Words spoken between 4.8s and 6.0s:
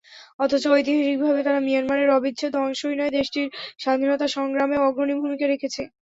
অগ্রণী ভূমিকা রেখেছে।